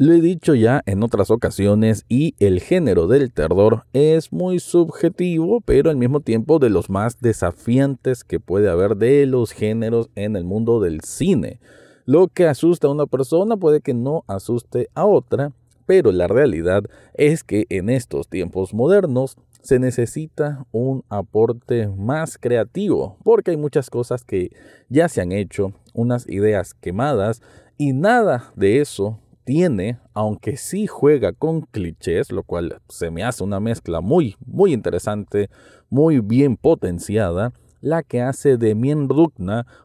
Lo 0.00 0.12
he 0.12 0.20
dicho 0.20 0.54
ya 0.54 0.84
en 0.86 1.02
otras 1.02 1.28
ocasiones 1.28 2.04
y 2.08 2.36
el 2.38 2.60
género 2.60 3.08
del 3.08 3.32
terror 3.32 3.82
es 3.92 4.32
muy 4.32 4.60
subjetivo, 4.60 5.60
pero 5.60 5.90
al 5.90 5.96
mismo 5.96 6.20
tiempo 6.20 6.60
de 6.60 6.70
los 6.70 6.88
más 6.88 7.20
desafiantes 7.20 8.22
que 8.22 8.38
puede 8.38 8.70
haber 8.70 8.96
de 8.96 9.26
los 9.26 9.50
géneros 9.50 10.08
en 10.14 10.36
el 10.36 10.44
mundo 10.44 10.78
del 10.78 11.00
cine. 11.00 11.58
Lo 12.04 12.28
que 12.28 12.46
asusta 12.46 12.86
a 12.86 12.92
una 12.92 13.06
persona 13.06 13.56
puede 13.56 13.80
que 13.80 13.92
no 13.92 14.22
asuste 14.28 14.88
a 14.94 15.04
otra, 15.04 15.50
pero 15.84 16.12
la 16.12 16.28
realidad 16.28 16.84
es 17.14 17.42
que 17.42 17.66
en 17.68 17.90
estos 17.90 18.28
tiempos 18.28 18.72
modernos 18.72 19.36
se 19.62 19.80
necesita 19.80 20.64
un 20.70 21.02
aporte 21.08 21.88
más 21.88 22.38
creativo, 22.38 23.16
porque 23.24 23.50
hay 23.50 23.56
muchas 23.56 23.90
cosas 23.90 24.22
que 24.22 24.52
ya 24.88 25.08
se 25.08 25.22
han 25.22 25.32
hecho, 25.32 25.72
unas 25.92 26.28
ideas 26.28 26.72
quemadas, 26.74 27.42
y 27.76 27.94
nada 27.94 28.52
de 28.54 28.80
eso 28.80 29.18
tiene, 29.48 29.98
aunque 30.12 30.58
sí 30.58 30.86
juega 30.86 31.32
con 31.32 31.62
clichés, 31.62 32.30
lo 32.32 32.42
cual 32.42 32.82
se 32.90 33.10
me 33.10 33.24
hace 33.24 33.42
una 33.42 33.60
mezcla 33.60 34.02
muy, 34.02 34.36
muy 34.44 34.74
interesante, 34.74 35.48
muy 35.88 36.20
bien 36.20 36.58
potenciada, 36.58 37.54
la 37.80 38.02
que 38.02 38.20
hace 38.20 38.58
de 38.58 38.74
Mien 38.74 39.08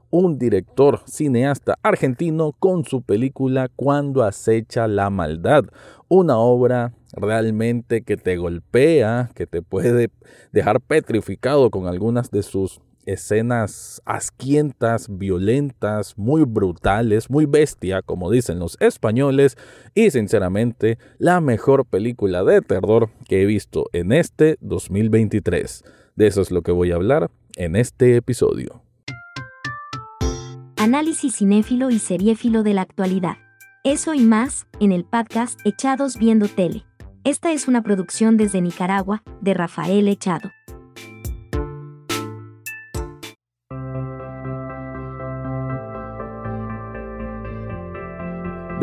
un 0.09 0.37
director 0.37 0.99
cineasta 1.05 1.75
argentino 1.81 2.51
con 2.59 2.83
su 2.83 3.03
película 3.03 3.69
Cuando 3.73 4.23
acecha 4.23 4.89
la 4.89 5.09
maldad, 5.09 5.63
una 6.09 6.37
obra 6.39 6.91
realmente 7.13 8.01
que 8.01 8.17
te 8.17 8.35
golpea, 8.35 9.31
que 9.33 9.47
te 9.47 9.61
puede 9.61 10.09
dejar 10.51 10.81
petrificado 10.81 11.69
con 11.69 11.87
algunas 11.87 12.31
de 12.31 12.43
sus 12.43 12.81
escenas 13.05 14.01
asquientas, 14.05 15.07
violentas, 15.09 16.17
muy 16.17 16.43
brutales, 16.43 17.29
muy 17.29 17.45
bestia, 17.45 18.01
como 18.01 18.31
dicen 18.31 18.59
los 18.59 18.77
españoles, 18.79 19.57
y 19.93 20.11
sinceramente 20.11 20.97
la 21.17 21.41
mejor 21.41 21.85
película 21.85 22.43
de 22.43 22.61
terror 22.61 23.09
que 23.27 23.41
he 23.41 23.45
visto 23.45 23.89
en 23.93 24.11
este 24.11 24.57
2023. 24.61 25.83
De 26.15 26.27
eso 26.27 26.41
es 26.41 26.51
lo 26.51 26.61
que 26.61 26.71
voy 26.71 26.91
a 26.91 26.95
hablar 26.95 27.31
en 27.55 27.75
este 27.75 28.15
episodio. 28.15 28.83
Análisis 30.77 31.37
cinéfilo 31.37 31.89
y 31.89 31.99
seriéfilo 31.99 32.63
de 32.63 32.73
la 32.73 32.81
actualidad. 32.81 33.37
Eso 33.83 34.13
y 34.13 34.21
más 34.21 34.67
en 34.79 34.91
el 34.91 35.05
podcast 35.05 35.59
Echados 35.65 36.17
Viendo 36.17 36.47
Tele. 36.47 36.85
Esta 37.23 37.53
es 37.53 37.67
una 37.67 37.83
producción 37.83 38.35
desde 38.35 38.61
Nicaragua, 38.61 39.23
de 39.39 39.53
Rafael 39.53 40.07
Echado. 40.09 40.51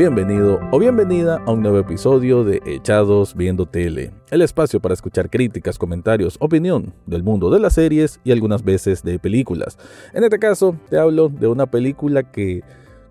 Bienvenido 0.01 0.61
o 0.73 0.79
bienvenida 0.79 1.43
a 1.45 1.53
un 1.53 1.61
nuevo 1.61 1.79
episodio 1.79 2.43
de 2.43 2.63
Echados 2.65 3.35
Viendo 3.35 3.67
Tele, 3.67 4.13
el 4.31 4.41
espacio 4.41 4.81
para 4.81 4.95
escuchar 4.95 5.29
críticas, 5.29 5.77
comentarios, 5.77 6.39
opinión 6.41 6.95
del 7.05 7.23
mundo 7.23 7.51
de 7.51 7.61
las 7.61 7.75
series 7.75 8.19
y 8.25 8.33
algunas 8.33 8.65
veces 8.65 9.03
de 9.03 9.19
películas. 9.19 9.77
En 10.15 10.25
este 10.25 10.39
caso, 10.39 10.75
te 10.89 10.99
hablo 10.99 11.29
de 11.29 11.49
una 11.49 11.67
película 11.67 12.23
que 12.23 12.63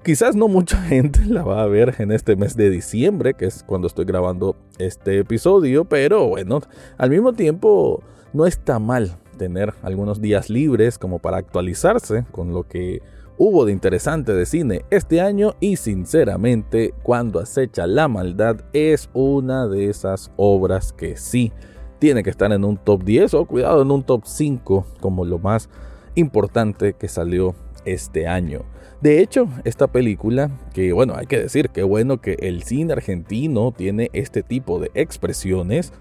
quizás 0.04 0.36
no 0.36 0.48
mucha 0.48 0.82
gente 0.88 1.24
la 1.28 1.44
va 1.44 1.62
a 1.62 1.68
ver 1.68 1.94
en 2.00 2.12
este 2.12 2.36
mes 2.36 2.58
de 2.58 2.72
diciembre, 2.72 3.36
que 3.36 3.46
es 3.46 3.62
cuando 3.62 3.86
estoy 3.86 4.06
grabando 4.06 4.56
este 4.80 5.20
episodio, 5.20 5.86
pero 5.86 6.28
bueno, 6.28 6.60
al 6.98 7.12
mismo 7.12 7.34
tiempo 7.34 8.02
no 8.34 8.48
está 8.48 8.80
mal 8.80 9.16
tener 9.38 9.76
algunos 9.84 10.22
días 10.22 10.50
libres 10.50 10.98
como 10.98 11.20
para 11.20 11.38
actualizarse 11.38 12.26
con 12.32 12.52
lo 12.52 12.68
que 12.68 13.04
hubo 13.40 13.66
de 13.66 13.72
interesante 13.72 14.34
de 14.34 14.46
cine 14.46 14.84
este 14.92 15.22
año 15.22 15.56
y 15.62 15.78
sinceramente 15.78 16.94
cuando 17.04 17.40
acecha 17.40 17.88
la 17.88 18.10
maldad 18.10 18.58
es 18.74 19.10
una 19.14 19.66
de 19.66 19.90
esas 19.90 20.30
obras 20.36 20.92
que 20.92 21.16
sí 21.16 21.54
tiene 22.00 22.22
que 22.22 22.30
estar 22.30 22.52
en 22.52 22.66
un 22.66 22.76
top 22.76 23.06
10 23.06 23.34
o 23.36 23.46
cuidado 23.46 23.82
en 23.82 23.92
un 23.92 24.04
top 24.04 24.24
5 24.26 24.86
como 25.00 25.24
lo 25.24 25.40
más 25.40 25.70
importante 26.16 26.94
que 26.94 27.08
salió 27.08 27.56
este 27.86 28.28
año. 28.28 28.66
De 29.02 29.22
hecho, 29.22 29.48
esta 29.64 29.88
película, 29.88 30.52
que 30.74 30.92
bueno, 30.92 31.14
hay 31.16 31.26
que 31.26 31.40
decir 31.40 31.70
que 31.70 31.84
bueno 31.84 32.20
que 32.20 32.34
el 32.42 32.64
cine 32.64 32.92
argentino 32.92 33.72
tiene 33.72 34.10
este 34.12 34.44
tipo 34.44 34.82
de 34.82 34.92
expresiones, 34.96 35.94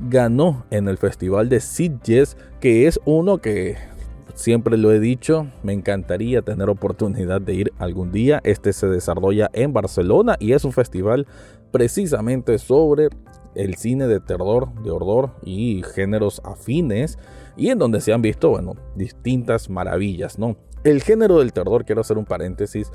ganó 0.00 0.64
en 0.70 0.88
el 0.88 0.98
Festival 0.98 1.48
de 1.48 1.60
Sitges, 1.60 2.36
que 2.58 2.88
es 2.88 2.98
uno 3.04 3.38
que 3.38 3.76
Siempre 4.34 4.76
lo 4.76 4.92
he 4.92 5.00
dicho, 5.00 5.46
me 5.62 5.72
encantaría 5.72 6.42
tener 6.42 6.68
oportunidad 6.68 7.40
de 7.40 7.54
ir 7.54 7.72
algún 7.78 8.12
día. 8.12 8.40
Este 8.44 8.72
se 8.72 8.86
desarrolla 8.86 9.50
en 9.52 9.72
Barcelona 9.72 10.36
y 10.38 10.52
es 10.52 10.64
un 10.64 10.72
festival 10.72 11.26
precisamente 11.70 12.58
sobre 12.58 13.08
el 13.54 13.74
cine 13.76 14.06
de 14.06 14.20
terror, 14.20 14.72
de 14.82 14.90
horror 14.90 15.32
y 15.42 15.82
géneros 15.94 16.40
afines 16.44 17.18
y 17.56 17.68
en 17.68 17.78
donde 17.78 18.00
se 18.00 18.12
han 18.12 18.22
visto, 18.22 18.50
bueno, 18.50 18.74
distintas 18.94 19.68
maravillas, 19.68 20.38
¿no? 20.38 20.56
El 20.84 21.02
género 21.02 21.38
del 21.38 21.52
terror, 21.52 21.84
quiero 21.84 22.00
hacer 22.00 22.16
un 22.16 22.24
paréntesis, 22.24 22.90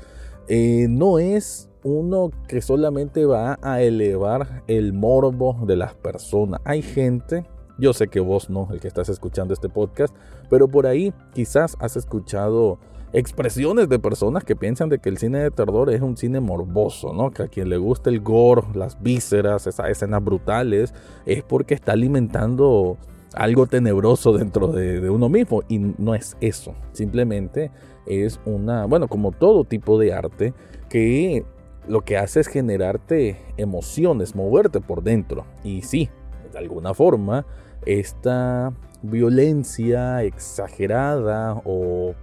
eh, 0.48 0.86
no 0.88 1.18
es 1.18 1.70
uno 1.82 2.30
que 2.48 2.60
solamente 2.60 3.26
va 3.26 3.58
a 3.62 3.80
elevar 3.80 4.64
el 4.66 4.92
morbo 4.92 5.64
de 5.66 5.76
las 5.76 5.94
personas. 5.94 6.60
Hay 6.64 6.82
gente 6.82 7.44
yo 7.78 7.92
sé 7.92 8.08
que 8.08 8.20
vos 8.20 8.50
no, 8.50 8.68
el 8.72 8.80
que 8.80 8.88
estás 8.88 9.08
escuchando 9.08 9.54
este 9.54 9.68
podcast, 9.68 10.14
pero 10.48 10.68
por 10.68 10.86
ahí 10.86 11.12
quizás 11.34 11.76
has 11.80 11.96
escuchado 11.96 12.78
expresiones 13.12 13.88
de 13.88 13.98
personas 13.98 14.44
que 14.44 14.56
piensan 14.56 14.88
de 14.88 14.98
que 14.98 15.08
el 15.08 15.18
cine 15.18 15.38
de 15.38 15.50
terror 15.50 15.90
es 15.90 16.00
un 16.00 16.16
cine 16.16 16.40
morboso, 16.40 17.12
¿no? 17.12 17.30
Que 17.30 17.44
a 17.44 17.48
quien 17.48 17.68
le 17.68 17.76
gusta 17.76 18.10
el 18.10 18.20
gore, 18.20 18.62
las 18.74 19.02
vísceras, 19.02 19.66
esas 19.66 19.88
escenas 19.88 20.22
brutales, 20.22 20.92
es 21.24 21.42
porque 21.42 21.74
está 21.74 21.92
alimentando 21.92 22.98
algo 23.34 23.66
tenebroso 23.66 24.32
dentro 24.32 24.68
de, 24.68 25.00
de, 25.00 25.10
uno 25.10 25.28
mismo. 25.28 25.62
Y 25.68 25.78
no 25.78 26.14
es 26.14 26.36
eso. 26.40 26.74
Simplemente 26.92 27.70
es 28.06 28.40
una, 28.44 28.86
bueno, 28.86 29.08
como 29.08 29.32
todo 29.32 29.64
tipo 29.64 29.98
de 29.98 30.12
arte, 30.12 30.54
que 30.88 31.44
lo 31.88 32.02
que 32.02 32.16
hace 32.16 32.40
es 32.40 32.48
generarte 32.48 33.40
emociones, 33.56 34.34
moverte 34.34 34.80
por 34.80 35.02
dentro. 35.02 35.46
Y 35.62 35.82
sí, 35.82 36.10
de 36.52 36.58
alguna 36.58 36.94
forma, 36.94 37.46
esta 37.86 38.72
violencia 39.02 40.22
exagerada 40.24 41.60
o, 41.64 42.14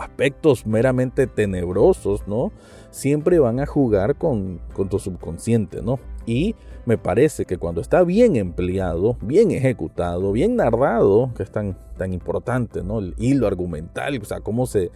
aspectos 0.00 0.66
meramente 0.66 1.26
tenebrosos, 1.26 2.26
¿no? 2.26 2.52
Siempre 2.90 3.38
van 3.38 3.60
a 3.60 3.66
jugar 3.66 4.16
con, 4.16 4.58
con 4.72 4.88
tu 4.88 4.98
subconsciente, 4.98 5.82
¿no? 5.82 5.98
Y 6.24 6.54
me 6.86 6.96
parece 6.96 7.44
que 7.44 7.58
cuando 7.58 7.82
está 7.82 8.02
bien 8.02 8.36
empleado, 8.36 9.18
bien 9.20 9.50
ejecutado, 9.50 10.32
bien 10.32 10.56
narrado, 10.56 11.30
que 11.36 11.42
es 11.42 11.50
tan, 11.50 11.76
tan 11.98 12.14
importante, 12.14 12.82
¿no? 12.82 12.98
El 12.98 13.14
hilo 13.18 13.46
argumental, 13.46 14.18
o 14.20 14.24
sea, 14.24 14.40
cómo 14.40 14.66
se, 14.66 14.90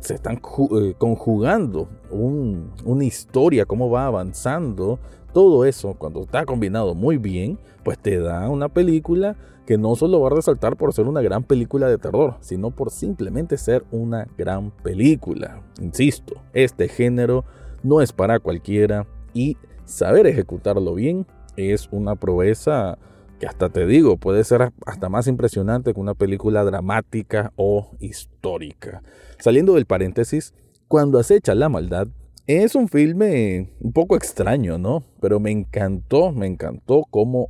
se 0.00 0.14
están 0.14 0.40
eh, 0.76 0.94
conjugando 0.98 1.88
una 2.10 3.04
historia, 3.04 3.64
cómo 3.64 3.90
va 3.90 4.06
avanzando. 4.06 4.98
Todo 5.32 5.64
eso, 5.64 5.94
cuando 5.94 6.22
está 6.22 6.44
combinado 6.44 6.94
muy 6.94 7.16
bien, 7.16 7.58
pues 7.84 7.98
te 7.98 8.18
da 8.18 8.48
una 8.50 8.68
película 8.68 9.36
que 9.66 9.78
no 9.78 9.96
solo 9.96 10.20
va 10.20 10.28
a 10.28 10.34
resaltar 10.34 10.76
por 10.76 10.92
ser 10.92 11.06
una 11.06 11.22
gran 11.22 11.44
película 11.44 11.88
de 11.88 11.98
terror, 11.98 12.36
sino 12.40 12.70
por 12.70 12.90
simplemente 12.90 13.56
ser 13.56 13.84
una 13.90 14.26
gran 14.36 14.70
película. 14.70 15.62
Insisto, 15.80 16.34
este 16.52 16.88
género 16.88 17.44
no 17.82 18.00
es 18.00 18.12
para 18.12 18.40
cualquiera 18.40 19.06
y 19.32 19.56
saber 19.84 20.26
ejecutarlo 20.26 20.94
bien 20.94 21.26
es 21.56 21.88
una 21.92 22.16
proeza 22.16 22.98
que 23.38 23.46
hasta 23.46 23.70
te 23.70 23.86
digo, 23.86 24.18
puede 24.18 24.44
ser 24.44 24.72
hasta 24.86 25.08
más 25.08 25.26
impresionante 25.26 25.92
que 25.92 26.00
una 26.00 26.14
película 26.14 26.62
dramática 26.64 27.52
o 27.56 27.90
histórica. 27.98 29.02
Saliendo 29.38 29.74
del 29.74 29.86
paréntesis, 29.86 30.54
cuando 30.86 31.18
acecha 31.18 31.54
la 31.54 31.68
maldad, 31.68 32.06
es 32.46 32.74
un 32.74 32.88
filme 32.88 33.70
un 33.80 33.92
poco 33.92 34.16
extraño, 34.16 34.78
¿no? 34.78 35.04
Pero 35.20 35.40
me 35.40 35.50
encantó, 35.50 36.32
me 36.32 36.46
encantó 36.46 37.04
cómo, 37.10 37.48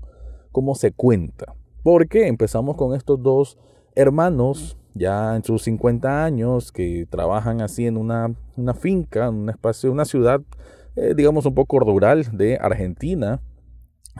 cómo 0.50 0.74
se 0.74 0.92
cuenta. 0.92 1.54
Porque 1.82 2.28
empezamos 2.28 2.76
con 2.76 2.94
estos 2.94 3.22
dos 3.22 3.58
hermanos, 3.94 4.76
ya 4.94 5.34
en 5.36 5.44
sus 5.44 5.62
50 5.62 6.24
años, 6.24 6.72
que 6.72 7.06
trabajan 7.08 7.60
así 7.60 7.86
en 7.86 7.96
una, 7.96 8.34
una 8.56 8.74
finca, 8.74 9.26
en 9.26 9.34
un 9.34 9.50
espacio, 9.50 9.90
una 9.90 10.04
ciudad, 10.04 10.40
eh, 10.96 11.14
digamos, 11.16 11.46
un 11.46 11.54
poco 11.54 11.80
rural 11.80 12.26
de 12.32 12.58
Argentina 12.58 13.40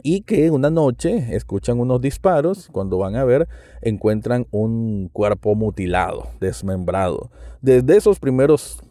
y 0.02 0.22
que 0.22 0.50
una 0.50 0.70
noche 0.70 1.36
escuchan 1.36 1.78
unos 1.78 2.00
disparos, 2.00 2.68
cuando 2.72 2.96
van 2.98 3.16
a 3.16 3.24
ver 3.24 3.48
encuentran 3.82 4.46
un 4.50 5.10
cuerpo 5.12 5.54
mutilado, 5.54 6.28
desmembrado. 6.40 7.30
Desde 7.60 7.96
esos 7.96 8.18
primeros, 8.18 8.82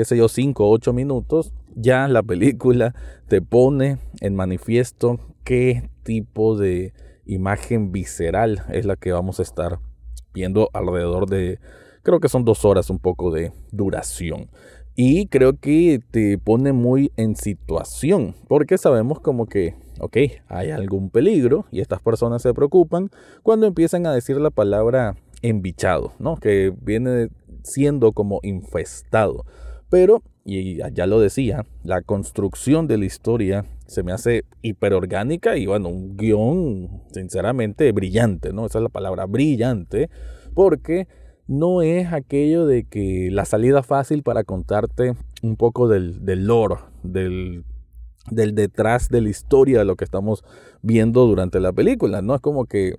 qué 0.00 0.06
sé 0.06 0.16
yo, 0.16 0.28
5 0.28 0.64
o 0.64 0.70
8 0.70 0.94
minutos, 0.94 1.52
ya 1.76 2.08
la 2.08 2.22
película 2.22 2.94
te 3.28 3.42
pone 3.42 3.98
en 4.22 4.34
manifiesto 4.34 5.20
qué 5.44 5.90
tipo 6.04 6.56
de 6.56 6.94
imagen 7.26 7.92
visceral 7.92 8.62
es 8.70 8.86
la 8.86 8.96
que 8.96 9.12
vamos 9.12 9.40
a 9.40 9.42
estar 9.42 9.78
viendo 10.32 10.70
alrededor 10.72 11.28
de, 11.28 11.58
creo 12.02 12.18
que 12.18 12.30
son 12.30 12.46
dos 12.46 12.64
horas 12.64 12.88
un 12.88 12.98
poco 12.98 13.30
de 13.30 13.52
duración. 13.72 14.48
Y 14.96 15.26
creo 15.26 15.58
que 15.58 16.00
te 16.10 16.38
pone 16.38 16.72
muy 16.72 17.12
en 17.18 17.36
situación, 17.36 18.34
porque 18.48 18.78
sabemos 18.78 19.20
como 19.20 19.44
que, 19.50 19.74
ok, 19.98 20.16
hay 20.48 20.70
algún 20.70 21.10
peligro 21.10 21.66
y 21.70 21.82
estas 21.82 22.00
personas 22.00 22.40
se 22.40 22.54
preocupan 22.54 23.10
cuando 23.42 23.66
empiezan 23.66 24.06
a 24.06 24.14
decir 24.14 24.38
la 24.38 24.48
palabra 24.48 25.16
embichado, 25.42 26.14
¿no? 26.18 26.36
Que 26.36 26.72
viene 26.80 27.28
siendo 27.64 28.12
como 28.12 28.40
infestado. 28.42 29.44
Pero, 29.90 30.22
y 30.44 30.76
ya 30.76 31.06
lo 31.06 31.20
decía, 31.20 31.66
la 31.82 32.00
construcción 32.02 32.86
de 32.86 32.96
la 32.96 33.04
historia 33.04 33.66
se 33.86 34.04
me 34.04 34.12
hace 34.12 34.44
hiperorgánica 34.62 35.56
y 35.56 35.66
bueno, 35.66 35.88
un 35.88 36.16
guion 36.16 37.02
sinceramente 37.12 37.90
brillante, 37.90 38.52
¿no? 38.52 38.66
Esa 38.66 38.78
es 38.78 38.84
la 38.84 38.88
palabra, 38.88 39.26
brillante, 39.26 40.08
porque 40.54 41.08
no 41.48 41.82
es 41.82 42.12
aquello 42.12 42.66
de 42.66 42.84
que 42.84 43.30
la 43.32 43.44
salida 43.44 43.82
fácil 43.82 44.22
para 44.22 44.44
contarte 44.44 45.14
un 45.42 45.56
poco 45.56 45.88
del, 45.88 46.24
del 46.24 46.46
lore, 46.46 46.76
del, 47.02 47.64
del 48.30 48.54
detrás 48.54 49.08
de 49.08 49.20
la 49.22 49.28
historia 49.28 49.80
de 49.80 49.84
lo 49.84 49.96
que 49.96 50.04
estamos 50.04 50.44
viendo 50.82 51.26
durante 51.26 51.58
la 51.58 51.72
película, 51.72 52.22
¿no? 52.22 52.36
Es 52.36 52.40
como 52.40 52.66
que, 52.66 52.94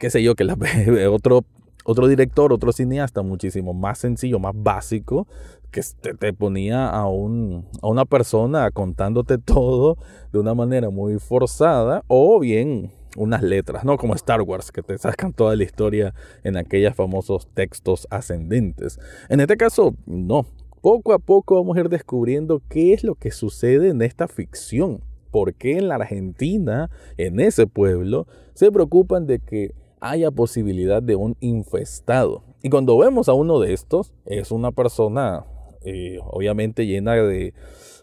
qué 0.00 0.10
sé 0.10 0.24
yo, 0.24 0.34
que 0.34 0.42
la, 0.42 0.56
otro 1.10 1.44
otro 1.84 2.08
director, 2.08 2.52
otro 2.52 2.72
cineasta 2.72 3.22
muchísimo 3.22 3.72
más 3.72 3.98
sencillo, 3.98 4.38
más 4.38 4.54
básico, 4.56 5.26
que 5.70 5.82
te, 6.18 6.32
ponía 6.32 6.88
a, 6.88 7.08
un, 7.08 7.66
a 7.82 7.88
una 7.88 8.04
persona 8.04 8.70
contándote 8.70 9.38
todo 9.38 9.98
de 10.32 10.38
una 10.38 10.54
manera 10.54 10.90
muy 10.90 11.18
forzada 11.18 12.04
o 12.06 12.38
bien 12.40 12.92
unas 13.16 13.42
letras, 13.42 13.84
¿no? 13.84 13.96
Como 13.96 14.14
Star 14.14 14.42
Wars, 14.42 14.72
que 14.72 14.82
te 14.82 14.98
sacan 14.98 15.32
toda 15.32 15.56
la 15.56 15.64
historia 15.64 16.14
en 16.42 16.56
aquellos 16.56 16.94
famosos 16.94 17.48
textos 17.54 18.06
ascendentes. 18.10 18.98
En 19.28 19.40
este 19.40 19.56
caso, 19.56 19.94
no. 20.06 20.46
Poco 20.80 21.12
a 21.12 21.18
poco 21.18 21.56
vamos 21.56 21.76
a 21.76 21.80
ir 21.80 21.88
descubriendo 21.88 22.60
qué 22.68 22.92
es 22.92 23.04
lo 23.04 23.14
que 23.14 23.30
sucede 23.30 23.88
en 23.88 24.02
esta 24.02 24.28
ficción. 24.28 25.00
¿Por 25.30 25.54
qué 25.54 25.78
en 25.78 25.88
la 25.88 25.96
Argentina, 25.96 26.90
en 27.16 27.40
ese 27.40 27.66
pueblo, 27.66 28.26
se 28.52 28.70
preocupan 28.70 29.26
de 29.26 29.38
que 29.38 29.74
haya 30.10 30.30
posibilidad 30.30 31.02
de 31.02 31.16
un 31.16 31.36
infestado. 31.40 32.44
Y 32.62 32.70
cuando 32.70 32.98
vemos 32.98 33.28
a 33.28 33.32
uno 33.32 33.58
de 33.60 33.72
estos, 33.72 34.12
es 34.26 34.50
una 34.50 34.70
persona 34.70 35.46
eh, 35.84 36.18
obviamente 36.22 36.86
llena 36.86 37.14
de, 37.14 37.54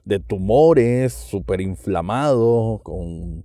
de 0.05 0.19
tumores, 0.19 1.13
súper 1.13 1.61
inflamado, 1.61 2.79
con 2.83 3.43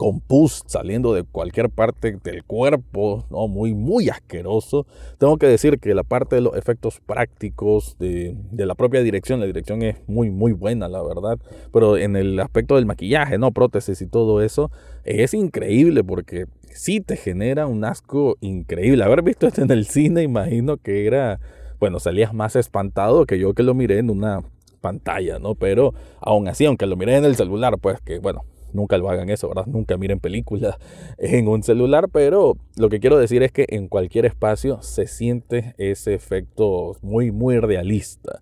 con 0.00 0.18
pus 0.18 0.62
saliendo 0.64 1.12
de 1.12 1.24
cualquier 1.24 1.68
parte 1.68 2.16
del 2.24 2.42
cuerpo, 2.42 3.26
¿no? 3.28 3.48
muy, 3.48 3.74
muy 3.74 4.08
asqueroso. 4.08 4.86
Tengo 5.18 5.36
que 5.36 5.44
decir 5.44 5.78
que 5.78 5.94
la 5.94 6.04
parte 6.04 6.36
de 6.36 6.40
los 6.40 6.56
efectos 6.56 7.02
prácticos 7.04 7.98
de, 7.98 8.34
de, 8.50 8.64
la 8.64 8.74
propia 8.74 9.02
dirección, 9.02 9.40
la 9.40 9.46
dirección 9.46 9.82
es 9.82 9.96
muy, 10.08 10.30
muy 10.30 10.52
buena, 10.52 10.88
la 10.88 11.02
verdad, 11.02 11.38
pero 11.70 11.98
en 11.98 12.16
el 12.16 12.40
aspecto 12.40 12.76
del 12.76 12.86
maquillaje, 12.86 13.36
¿no? 13.36 13.52
prótesis 13.52 14.00
y 14.00 14.06
todo 14.06 14.40
eso, 14.40 14.70
es 15.04 15.34
increíble 15.34 16.02
porque 16.02 16.46
sí 16.72 17.02
te 17.02 17.16
genera 17.16 17.66
un 17.66 17.84
asco 17.84 18.38
increíble. 18.40 19.04
Haber 19.04 19.20
visto 19.20 19.46
esto 19.46 19.60
en 19.60 19.70
el 19.70 19.84
cine, 19.84 20.22
imagino 20.22 20.78
que 20.78 21.06
era, 21.06 21.40
bueno, 21.78 22.00
salías 22.00 22.32
más 22.32 22.56
espantado 22.56 23.26
que 23.26 23.38
yo 23.38 23.52
que 23.52 23.62
lo 23.62 23.74
miré 23.74 23.98
en 23.98 24.08
una 24.08 24.44
pantalla, 24.80 25.38
¿no? 25.38 25.56
Pero 25.56 25.92
aún 26.22 26.48
así, 26.48 26.64
aunque 26.64 26.86
lo 26.86 26.96
miré 26.96 27.18
en 27.18 27.26
el 27.26 27.36
celular, 27.36 27.76
pues 27.78 28.00
que, 28.00 28.18
bueno, 28.18 28.46
nunca 28.72 28.98
lo 28.98 29.10
hagan 29.10 29.30
eso, 29.30 29.48
¿verdad? 29.48 29.66
Nunca 29.66 29.96
miren 29.96 30.20
películas 30.20 30.76
en 31.18 31.48
un 31.48 31.62
celular, 31.62 32.08
pero 32.10 32.56
lo 32.76 32.88
que 32.88 33.00
quiero 33.00 33.18
decir 33.18 33.42
es 33.42 33.52
que 33.52 33.66
en 33.68 33.88
cualquier 33.88 34.26
espacio 34.26 34.82
se 34.82 35.06
siente 35.06 35.74
ese 35.78 36.14
efecto 36.14 36.96
muy, 37.02 37.30
muy 37.30 37.58
realista. 37.58 38.40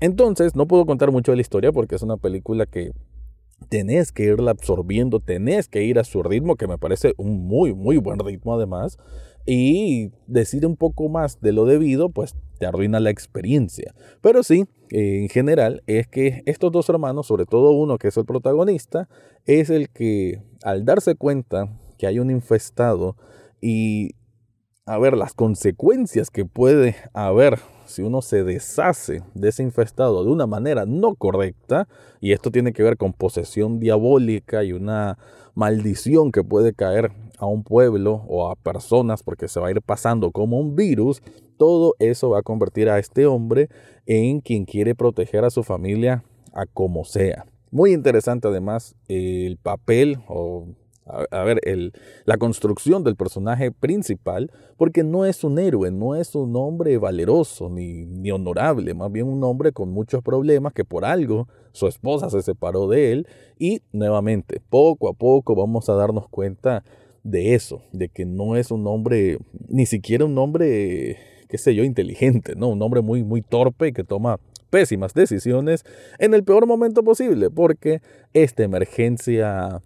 Entonces, 0.00 0.54
no 0.54 0.66
puedo 0.66 0.86
contar 0.86 1.10
mucho 1.10 1.32
de 1.32 1.36
la 1.36 1.42
historia 1.42 1.72
porque 1.72 1.96
es 1.96 2.02
una 2.02 2.16
película 2.16 2.66
que 2.66 2.92
tenés 3.68 4.12
que 4.12 4.24
irla 4.24 4.52
absorbiendo, 4.52 5.20
tenés 5.20 5.68
que 5.68 5.82
ir 5.82 5.98
a 5.98 6.04
su 6.04 6.22
ritmo, 6.22 6.56
que 6.56 6.68
me 6.68 6.78
parece 6.78 7.14
un 7.16 7.46
muy, 7.46 7.74
muy 7.74 7.96
buen 7.96 8.18
ritmo 8.20 8.54
además 8.54 8.98
y 9.50 10.12
decir 10.26 10.66
un 10.66 10.76
poco 10.76 11.08
más 11.08 11.40
de 11.40 11.52
lo 11.52 11.64
debido, 11.64 12.10
pues 12.10 12.36
te 12.58 12.66
arruina 12.66 13.00
la 13.00 13.08
experiencia. 13.08 13.94
Pero 14.20 14.42
sí, 14.42 14.66
en 14.90 15.30
general, 15.30 15.82
es 15.86 16.06
que 16.06 16.42
estos 16.44 16.70
dos 16.70 16.86
hermanos, 16.90 17.28
sobre 17.28 17.46
todo 17.46 17.70
uno 17.70 17.96
que 17.96 18.08
es 18.08 18.16
el 18.18 18.26
protagonista, 18.26 19.08
es 19.46 19.70
el 19.70 19.88
que 19.88 20.42
al 20.62 20.84
darse 20.84 21.14
cuenta 21.14 21.80
que 21.96 22.06
hay 22.06 22.18
un 22.18 22.30
infestado 22.30 23.16
y 23.58 24.10
a 24.84 24.98
ver 24.98 25.16
las 25.16 25.32
consecuencias 25.32 26.30
que 26.30 26.44
puede 26.44 26.96
haber 27.14 27.58
si 27.86 28.02
uno 28.02 28.20
se 28.20 28.44
deshace 28.44 29.22
de 29.34 29.48
ese 29.48 29.62
infestado 29.62 30.24
de 30.24 30.30
una 30.30 30.46
manera 30.46 30.84
no 30.84 31.14
correcta, 31.14 31.88
y 32.20 32.32
esto 32.32 32.50
tiene 32.50 32.74
que 32.74 32.82
ver 32.82 32.98
con 32.98 33.14
posesión 33.14 33.80
diabólica 33.80 34.62
y 34.62 34.74
una 34.74 35.16
maldición 35.54 36.32
que 36.32 36.44
puede 36.44 36.74
caer 36.74 37.12
a 37.38 37.46
un 37.46 37.62
pueblo 37.62 38.24
o 38.28 38.50
a 38.50 38.56
personas 38.56 39.22
porque 39.22 39.48
se 39.48 39.60
va 39.60 39.68
a 39.68 39.70
ir 39.70 39.82
pasando 39.82 40.30
como 40.30 40.58
un 40.58 40.76
virus, 40.76 41.22
todo 41.56 41.94
eso 41.98 42.30
va 42.30 42.40
a 42.40 42.42
convertir 42.42 42.88
a 42.88 42.98
este 42.98 43.26
hombre 43.26 43.68
en 44.06 44.40
quien 44.40 44.64
quiere 44.64 44.94
proteger 44.94 45.44
a 45.44 45.50
su 45.50 45.62
familia 45.62 46.24
a 46.52 46.66
como 46.66 47.04
sea. 47.04 47.44
Muy 47.70 47.92
interesante 47.92 48.48
además 48.48 48.94
el 49.08 49.58
papel 49.58 50.18
o 50.28 50.66
a, 51.30 51.42
ver, 51.42 51.60
el, 51.64 51.92
la 52.24 52.36
construcción 52.36 53.02
del 53.02 53.16
personaje 53.16 53.72
principal, 53.72 54.50
porque 54.76 55.02
no 55.02 55.24
es 55.24 55.42
un 55.42 55.58
héroe, 55.58 55.90
no 55.90 56.14
es 56.14 56.34
un 56.34 56.54
hombre 56.56 56.98
valeroso 56.98 57.68
ni, 57.70 58.04
ni 58.04 58.30
honorable, 58.30 58.94
más 58.94 59.10
bien 59.10 59.26
un 59.26 59.42
hombre 59.44 59.72
con 59.72 59.90
muchos 59.90 60.22
problemas 60.22 60.72
que 60.72 60.84
por 60.84 61.04
algo 61.04 61.48
su 61.72 61.86
esposa 61.86 62.30
se 62.30 62.42
separó 62.42 62.88
de 62.88 63.12
él 63.12 63.26
y 63.58 63.80
nuevamente, 63.92 64.60
poco 64.68 65.08
a 65.08 65.14
poco 65.14 65.54
vamos 65.54 65.88
a 65.88 65.94
darnos 65.94 66.28
cuenta 66.28 66.84
de 67.30 67.54
eso, 67.54 67.82
de 67.92 68.08
que 68.08 68.24
no 68.24 68.56
es 68.56 68.70
un 68.70 68.86
hombre, 68.86 69.38
ni 69.68 69.86
siquiera 69.86 70.24
un 70.24 70.38
hombre, 70.38 71.18
qué 71.48 71.58
sé 71.58 71.74
yo, 71.74 71.84
inteligente, 71.84 72.54
¿no? 72.56 72.68
Un 72.68 72.80
hombre 72.82 73.02
muy, 73.02 73.22
muy 73.22 73.42
torpe 73.42 73.92
que 73.92 74.04
toma 74.04 74.40
pésimas 74.70 75.14
decisiones 75.14 75.84
en 76.18 76.34
el 76.34 76.44
peor 76.44 76.66
momento 76.66 77.02
posible, 77.02 77.50
porque 77.50 78.00
esta 78.32 78.64
emergencia, 78.64 79.82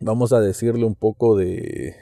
vamos 0.00 0.32
a 0.32 0.40
decirle 0.40 0.84
un 0.84 0.94
poco 0.94 1.36
de, 1.36 1.94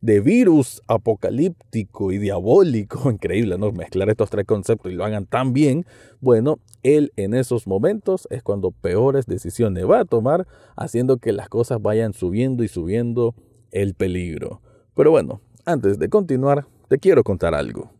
de 0.00 0.20
virus 0.20 0.82
apocalíptico 0.86 2.12
y 2.12 2.18
diabólico, 2.18 3.10
increíble, 3.10 3.58
¿no? 3.58 3.72
Mezclar 3.72 4.10
estos 4.10 4.30
tres 4.30 4.46
conceptos 4.46 4.92
y 4.92 4.94
lo 4.94 5.04
hagan 5.04 5.26
tan 5.26 5.52
bien, 5.52 5.86
bueno, 6.20 6.58
él 6.82 7.12
en 7.16 7.34
esos 7.34 7.66
momentos 7.66 8.28
es 8.30 8.42
cuando 8.42 8.70
peores 8.70 9.26
decisiones 9.26 9.88
va 9.88 10.00
a 10.00 10.04
tomar, 10.04 10.46
haciendo 10.76 11.16
que 11.16 11.32
las 11.32 11.48
cosas 11.48 11.80
vayan 11.80 12.12
subiendo 12.12 12.62
y 12.62 12.68
subiendo 12.68 13.34
el 13.74 13.94
peligro. 13.94 14.62
Pero 14.94 15.10
bueno, 15.10 15.42
antes 15.66 15.98
de 15.98 16.08
continuar, 16.08 16.66
te 16.88 16.98
quiero 16.98 17.22
contar 17.22 17.54
algo. 17.54 17.90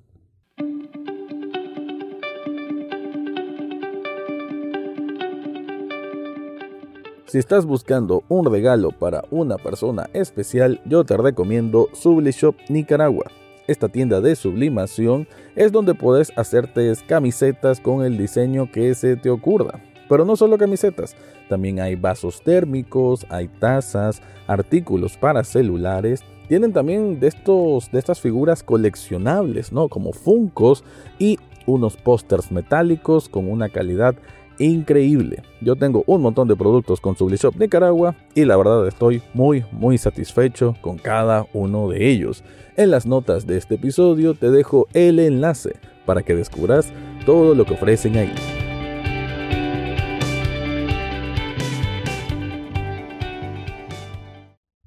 Si 7.27 7.39
estás 7.39 7.67
buscando 7.67 8.23
un 8.29 8.47
regalo 8.47 8.93
para 8.93 9.25
una 9.31 9.57
persona 9.57 10.09
especial, 10.13 10.81
yo 10.87 11.03
te 11.05 11.17
recomiendo 11.17 11.89
Sublishop 11.93 12.55
Nicaragua. 12.69 13.25
Esta 13.67 13.89
tienda 13.89 14.21
de 14.21 14.37
sublimación 14.37 15.27
es 15.57 15.73
donde 15.73 15.95
puedes 15.95 16.33
hacerte 16.37 16.93
camisetas 17.09 17.81
con 17.81 18.05
el 18.05 18.17
diseño 18.17 18.71
que 18.71 18.95
se 18.95 19.17
te 19.17 19.31
ocurra. 19.31 19.83
Pero 20.09 20.25
no 20.25 20.37
solo 20.37 20.59
camisetas, 20.59 21.17
también 21.49 21.81
hay 21.81 21.97
vasos 21.97 22.43
térmicos, 22.43 23.27
hay 23.29 23.49
tazas, 23.49 24.23
artículos 24.47 25.17
para 25.17 25.45
celulares. 25.45 26.23
Tienen 26.49 26.73
también 26.73 27.21
de, 27.21 27.29
estos, 27.29 27.91
de 27.91 27.99
estas 27.99 28.21
figuras 28.21 28.63
coleccionables, 28.63 29.73
¿no? 29.73 29.89
Como 29.89 30.13
funcos 30.13 30.85
y 31.19 31.39
unos 31.67 31.97
pósters 31.97 32.53
metálicos 32.53 33.29
con 33.29 33.51
una 33.51 33.69
calidad 33.69 34.15
increíble. 34.59 35.43
Yo 35.61 35.77
tengo 35.77 36.05
un 36.07 36.23
montón 36.23 36.49
de 36.49 36.57
productos 36.57 37.01
con 37.01 37.17
Sublishop 37.17 37.57
Nicaragua 37.57 38.15
y 38.35 38.45
la 38.45 38.57
verdad 38.57 38.87
estoy 38.87 39.23
muy 39.33 39.65
muy 39.73 39.99
satisfecho 39.99 40.77
con 40.81 40.99
cada 40.99 41.47
uno 41.53 41.89
de 41.89 42.11
ellos. 42.11 42.45
En 42.77 42.91
las 42.91 43.07
notas 43.07 43.47
de 43.47 43.57
este 43.57 43.77
episodio 43.77 44.35
te 44.35 44.51
dejo 44.51 44.87
el 44.93 45.19
enlace 45.19 45.77
para 46.07 46.23
que 46.23 46.35
descubras 46.35 46.93
todo 47.27 47.55
lo 47.55 47.65
que 47.65 47.75
ofrecen 47.75 48.17
ahí. 48.17 48.54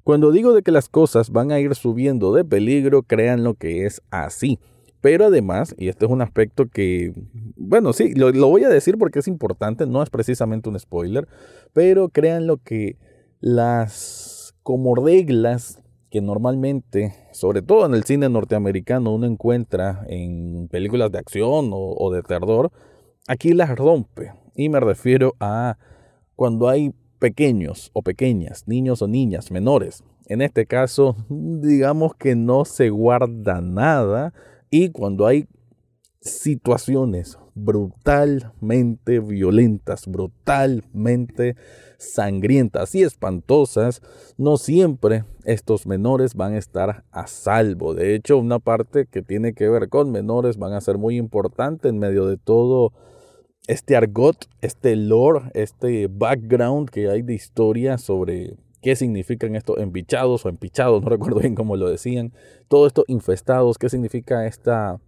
Cuando 0.08 0.32
digo 0.32 0.54
de 0.54 0.62
que 0.62 0.72
las 0.72 0.88
cosas 0.88 1.32
van 1.32 1.52
a 1.52 1.60
ir 1.60 1.74
subiendo 1.74 2.32
de 2.32 2.42
peligro, 2.42 3.02
crean 3.02 3.44
lo 3.44 3.52
que 3.52 3.84
es 3.84 4.00
así. 4.10 4.58
Pero 5.02 5.26
además, 5.26 5.74
y 5.76 5.88
este 5.88 6.06
es 6.06 6.10
un 6.10 6.22
aspecto 6.22 6.64
que, 6.66 7.12
bueno, 7.56 7.92
sí, 7.92 8.14
lo, 8.14 8.32
voy 8.48 8.64
a 8.64 8.70
decir 8.70 8.96
porque 8.96 9.18
es 9.18 9.28
importante, 9.28 9.86
no 9.86 10.02
es 10.02 10.08
precisamente 10.08 10.70
un 10.70 10.80
spoiler, 10.80 11.28
pero 11.74 12.08
crean 12.08 12.46
lo 12.46 12.56
que 12.56 12.96
las 13.40 14.54
como 14.62 14.94
reglas 14.94 15.82
que 16.08 16.22
normalmente, 16.22 17.12
sobre 17.32 17.60
todo 17.60 17.84
en 17.84 17.92
el 17.92 18.04
cine 18.04 18.30
norteamericano, 18.30 19.14
uno 19.14 19.26
encuentra 19.26 20.06
en 20.08 20.68
películas 20.68 21.12
de 21.12 21.18
acción 21.18 21.68
o, 21.74 21.94
o 21.98 22.10
de 22.10 22.22
terror, 22.22 22.72
aquí 23.26 23.52
las 23.52 23.76
rompe. 23.76 24.32
Y 24.54 24.70
me 24.70 24.80
refiero 24.80 25.34
a 25.38 25.76
cuando 26.34 26.70
hay 26.70 26.94
pequeños 27.18 27.90
o 27.92 28.02
pequeñas, 28.02 28.64
niños 28.66 29.02
o 29.02 29.08
niñas 29.08 29.50
menores. 29.50 30.02
En 30.26 30.42
este 30.42 30.66
caso, 30.66 31.16
digamos 31.28 32.14
que 32.14 32.34
no 32.34 32.64
se 32.64 32.90
guarda 32.90 33.60
nada 33.60 34.32
y 34.70 34.90
cuando 34.90 35.26
hay 35.26 35.46
situaciones 36.20 37.38
brutalmente 37.54 39.20
violentas, 39.20 40.06
brutalmente 40.06 41.56
sangrientas 41.98 42.94
y 42.94 43.02
espantosas, 43.02 44.02
no 44.36 44.56
siempre 44.56 45.24
estos 45.44 45.86
menores 45.86 46.34
van 46.34 46.54
a 46.54 46.58
estar 46.58 47.04
a 47.10 47.26
salvo. 47.26 47.94
De 47.94 48.14
hecho, 48.14 48.38
una 48.38 48.58
parte 48.58 49.06
que 49.06 49.22
tiene 49.22 49.54
que 49.54 49.68
ver 49.68 49.88
con 49.88 50.12
menores 50.12 50.56
van 50.58 50.72
a 50.72 50.80
ser 50.80 50.98
muy 50.98 51.16
importante 51.16 51.88
en 51.88 51.98
medio 51.98 52.26
de 52.26 52.36
todo 52.36 52.92
este 53.68 53.96
argot, 53.96 54.46
este 54.62 54.96
lore, 54.96 55.50
este 55.54 56.08
background 56.08 56.88
que 56.88 57.10
hay 57.10 57.22
de 57.22 57.34
historia 57.34 57.98
sobre 57.98 58.56
qué 58.80 58.96
significan 58.96 59.54
estos 59.54 59.78
embichados 59.78 60.44
o 60.44 60.48
empichados, 60.48 61.02
no 61.02 61.08
recuerdo 61.10 61.40
bien 61.40 61.54
cómo 61.54 61.76
lo 61.76 61.88
decían, 61.88 62.32
todo 62.68 62.86
esto 62.86 63.04
infestados, 63.08 63.76
qué 63.76 63.90
significa 63.90 64.46
esta 64.46 64.98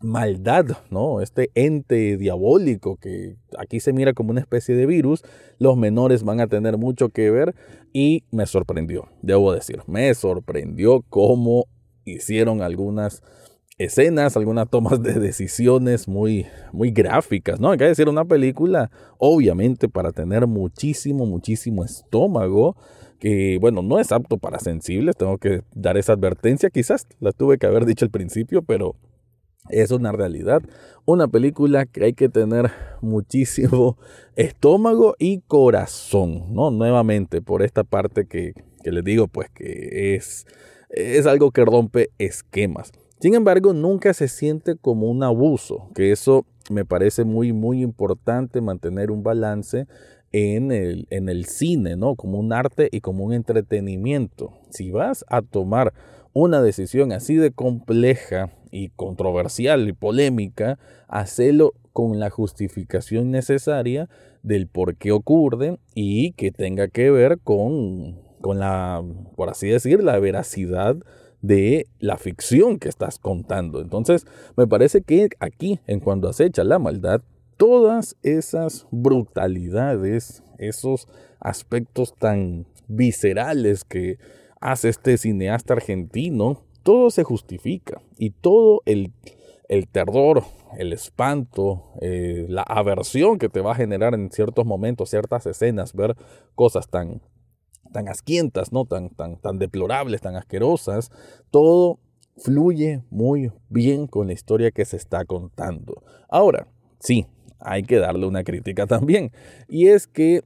maldad, 0.00 0.66
¿no? 0.90 1.20
Este 1.20 1.50
ente 1.54 2.16
diabólico 2.16 2.96
que 2.96 3.36
aquí 3.56 3.78
se 3.78 3.92
mira 3.92 4.14
como 4.14 4.32
una 4.32 4.40
especie 4.40 4.74
de 4.74 4.86
virus, 4.86 5.22
los 5.58 5.76
menores 5.76 6.24
van 6.24 6.40
a 6.40 6.48
tener 6.48 6.78
mucho 6.78 7.10
que 7.10 7.30
ver 7.30 7.54
y 7.92 8.24
me 8.32 8.46
sorprendió, 8.46 9.10
debo 9.22 9.52
decir, 9.52 9.80
me 9.86 10.12
sorprendió 10.14 11.04
cómo 11.08 11.66
hicieron 12.04 12.62
algunas 12.62 13.22
escenas, 13.78 14.36
algunas 14.36 14.68
tomas 14.68 15.02
de 15.02 15.14
decisiones 15.14 16.08
muy, 16.08 16.46
muy 16.72 16.90
gráficas, 16.90 17.60
¿no? 17.60 17.70
Hay 17.70 17.78
que 17.78 17.84
decir, 17.84 18.08
una 18.08 18.24
película, 18.24 18.90
obviamente, 19.18 19.88
para 19.88 20.12
tener 20.12 20.46
muchísimo, 20.46 21.26
muchísimo 21.26 21.84
estómago, 21.84 22.76
que, 23.18 23.58
bueno, 23.60 23.82
no 23.82 23.98
es 24.00 24.10
apto 24.12 24.36
para 24.38 24.58
sensibles, 24.58 25.16
tengo 25.16 25.38
que 25.38 25.62
dar 25.74 25.96
esa 25.96 26.14
advertencia, 26.14 26.70
quizás 26.70 27.06
la 27.20 27.32
tuve 27.32 27.58
que 27.58 27.66
haber 27.66 27.86
dicho 27.86 28.04
al 28.04 28.10
principio, 28.10 28.62
pero 28.62 28.96
es 29.68 29.90
una 29.90 30.12
realidad. 30.12 30.62
Una 31.04 31.28
película 31.28 31.86
que 31.86 32.04
hay 32.04 32.12
que 32.14 32.28
tener 32.28 32.70
muchísimo 33.00 33.96
estómago 34.36 35.14
y 35.18 35.40
corazón, 35.42 36.52
¿no? 36.52 36.70
Nuevamente, 36.70 37.42
por 37.42 37.62
esta 37.62 37.84
parte 37.84 38.26
que, 38.26 38.54
que 38.82 38.92
les 38.92 39.04
digo, 39.04 39.28
pues 39.28 39.50
que 39.50 40.16
es, 40.16 40.46
es 40.90 41.26
algo 41.26 41.52
que 41.52 41.64
rompe 41.64 42.10
esquemas. 42.18 42.92
Sin 43.22 43.34
embargo, 43.34 43.72
nunca 43.72 44.12
se 44.14 44.26
siente 44.26 44.74
como 44.74 45.08
un 45.08 45.22
abuso, 45.22 45.88
que 45.94 46.10
eso 46.10 46.44
me 46.72 46.84
parece 46.84 47.22
muy, 47.22 47.52
muy 47.52 47.80
importante 47.80 48.60
mantener 48.60 49.12
un 49.12 49.22
balance 49.22 49.86
en 50.32 50.72
el, 50.72 51.44
cine, 51.44 51.94
¿no? 51.94 52.16
Como 52.16 52.40
un 52.40 52.52
arte 52.52 52.88
y 52.90 53.00
como 53.00 53.24
un 53.24 53.32
entretenimiento. 53.32 54.50
Si 54.70 54.90
vas 54.90 55.24
a 55.28 55.40
tomar 55.40 55.94
una 56.32 56.60
decisión 56.62 57.12
así 57.12 57.36
de 57.36 57.52
compleja 57.52 58.50
y 58.72 58.88
controversial 58.88 59.88
y 59.88 59.92
polémica, 59.92 60.80
hacelo 61.06 61.74
con 61.92 62.18
la 62.18 62.28
justificación 62.28 63.30
necesaria 63.30 64.08
del 64.42 64.66
por 64.66 64.96
qué 64.96 65.12
ocurre 65.12 65.78
y 65.94 66.32
que 66.32 66.50
tenga 66.50 66.88
que 66.88 67.12
ver 67.12 67.38
con, 67.38 68.18
con 68.40 68.58
la, 68.58 69.00
por 69.36 69.48
así 69.48 69.68
decir, 69.68 70.02
la 70.02 70.18
veracidad 70.18 70.96
de 71.42 71.88
la 71.98 72.16
ficción 72.16 72.78
que 72.78 72.88
estás 72.88 73.18
contando. 73.18 73.80
Entonces, 73.80 74.26
me 74.56 74.66
parece 74.66 75.02
que 75.02 75.28
aquí, 75.40 75.80
en 75.86 76.00
cuanto 76.00 76.28
acecha 76.28 76.64
la 76.64 76.78
maldad, 76.78 77.20
todas 77.56 78.16
esas 78.22 78.86
brutalidades, 78.90 80.42
esos 80.58 81.08
aspectos 81.40 82.14
tan 82.14 82.66
viscerales 82.88 83.84
que 83.84 84.18
hace 84.60 84.88
este 84.88 85.18
cineasta 85.18 85.74
argentino, 85.74 86.62
todo 86.82 87.10
se 87.10 87.24
justifica 87.24 88.00
y 88.16 88.30
todo 88.30 88.82
el, 88.86 89.12
el 89.68 89.88
terror, 89.88 90.44
el 90.78 90.92
espanto, 90.92 91.92
eh, 92.00 92.46
la 92.48 92.62
aversión 92.62 93.38
que 93.38 93.48
te 93.48 93.60
va 93.60 93.72
a 93.72 93.76
generar 93.76 94.14
en 94.14 94.30
ciertos 94.30 94.64
momentos, 94.64 95.10
ciertas 95.10 95.46
escenas, 95.46 95.94
ver 95.94 96.16
cosas 96.54 96.88
tan, 96.88 97.20
tan 97.92 98.08
asquientas, 98.08 98.72
¿no? 98.72 98.84
tan, 98.84 99.10
tan, 99.10 99.36
tan 99.36 99.58
deplorables, 99.58 100.20
tan 100.20 100.36
asquerosas, 100.36 101.10
todo 101.50 101.98
fluye 102.36 103.02
muy 103.10 103.52
bien 103.68 104.06
con 104.06 104.26
la 104.26 104.32
historia 104.32 104.70
que 104.70 104.84
se 104.84 104.96
está 104.96 105.24
contando. 105.24 106.02
Ahora, 106.28 106.66
sí, 106.98 107.26
hay 107.60 107.82
que 107.82 107.98
darle 107.98 108.26
una 108.26 108.42
crítica 108.42 108.86
también, 108.86 109.30
y 109.68 109.88
es 109.88 110.06
que 110.06 110.42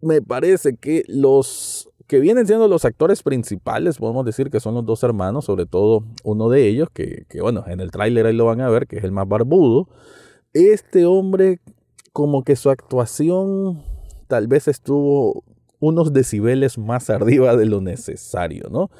me 0.00 0.22
parece 0.22 0.76
que 0.76 1.04
los 1.08 1.88
que 2.08 2.20
vienen 2.20 2.46
siendo 2.46 2.68
los 2.68 2.86
actores 2.86 3.22
principales, 3.22 3.98
podemos 3.98 4.24
decir 4.24 4.50
que 4.50 4.60
son 4.60 4.74
los 4.74 4.86
dos 4.86 5.02
hermanos, 5.02 5.44
sobre 5.44 5.66
todo 5.66 6.04
uno 6.24 6.48
de 6.48 6.66
ellos, 6.66 6.88
que, 6.90 7.26
bueno, 7.40 7.64
en 7.68 7.80
el 7.80 7.90
tráiler 7.90 8.24
ahí 8.24 8.32
lo 8.32 8.46
van 8.46 8.62
a 8.62 8.70
ver, 8.70 8.86
que 8.86 8.96
es 8.96 9.04
el 9.04 9.12
más 9.12 9.28
barbudo. 9.28 9.88
Este 10.54 11.04
hombre, 11.04 11.60
como 12.14 12.44
que 12.44 12.56
su 12.56 12.70
actuación 12.70 13.82
tal 14.26 14.48
vez 14.48 14.68
estuvo 14.68 15.44
unos 15.80 16.12
decibeles 16.12 16.78
más 16.78 17.10
arriba 17.10 17.56
de 17.56 17.66
lo 17.66 17.80
necesario, 17.80 18.68
¿no? 18.70 18.90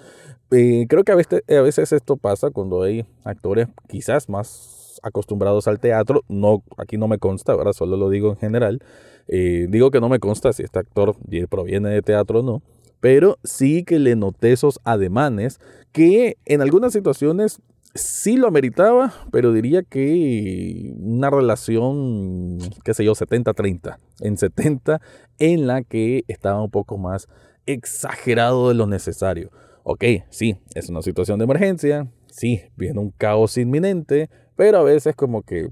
Eh, 0.51 0.87
creo 0.89 1.05
que 1.05 1.13
a 1.13 1.15
veces, 1.15 1.93
esto 1.93 2.17
pasa 2.17 2.51
cuando 2.51 2.83
hay 2.83 3.05
actores 3.25 3.69
quizás 3.87 4.31
más 4.31 4.99
acostumbrados 5.03 5.69
al 5.69 5.79
teatro, 5.79 6.23
no, 6.29 6.63
aquí 6.79 6.97
no 6.97 7.07
me 7.07 7.19
consta, 7.19 7.53
ahora 7.53 7.73
solo 7.75 7.97
lo 7.97 8.09
digo 8.09 8.31
en 8.31 8.37
general, 8.37 8.83
eh, 9.29 9.67
digo 9.69 9.91
que 9.91 10.01
no 10.01 10.09
me 10.09 10.19
consta 10.19 10.53
si 10.55 10.63
este 10.63 10.79
actor 10.79 11.17
proviene 11.51 11.91
de 11.91 12.01
teatro 12.01 12.41
o 12.41 12.43
no, 12.43 12.63
pero 13.01 13.39
sí 13.45 13.85
que 13.85 13.99
le 13.99 14.17
noté 14.17 14.53
esos 14.53 14.81
ademanes 14.85 15.61
que 15.93 16.39
en 16.47 16.63
algunas 16.63 16.95
situaciones 16.95 17.61
sí 17.99 18.37
lo 18.37 18.49
ameritaba, 18.49 19.13
pero 19.31 19.53
diría 19.53 19.83
que 19.83 20.95
una 20.99 21.31
relación, 21.31 22.59
qué 22.85 22.95
sé 22.95 23.05
yo, 23.05 23.13
70-30, 23.13 23.99
en 24.21 24.37
70 24.37 25.01
en 25.39 25.67
la 25.67 25.83
que 25.83 26.25
estaba 26.29 26.63
un 26.63 26.71
poco 26.71 26.99
más 26.99 27.29
exagerado 27.67 28.69
de 28.69 28.75
lo 28.75 28.87
necesario. 28.87 29.51
Ok, 29.83 30.05
sí, 30.31 30.59
es 30.75 30.89
una 30.89 31.03
situación 31.03 31.39
de 31.39 31.45
emergencia, 31.45 32.11
sí, 32.31 32.63
viene 32.77 33.01
un 33.01 33.11
caos 33.11 33.57
inminente, 33.59 34.31
pero 34.57 34.79
a 34.79 34.83
veces 34.83 35.15
como 35.15 35.43
que 35.43 35.69